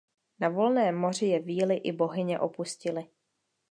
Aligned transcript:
Na 0.39 0.49
volném 0.49 0.95
moři 0.95 1.25
je 1.25 1.39
víly 1.39 1.75
i 1.75 1.91
bohyně 1.91 2.39
opustily. 2.39 3.05